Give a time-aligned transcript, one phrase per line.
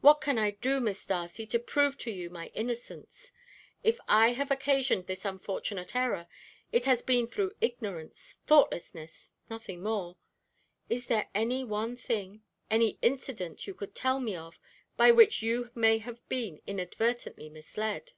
[0.00, 3.30] What can I do, Miss Darcy, to prove to you my innocence?
[3.84, 6.26] If I have occasioned this unfortunate error,
[6.72, 10.16] it has been through ignorance, thoughtlessness, nothing more.
[10.88, 14.58] Is there any one thing, any incident, you could tell me of,
[14.96, 18.10] by which you may have been inadvertently misled?"